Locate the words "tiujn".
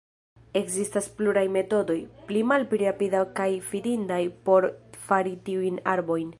5.51-5.83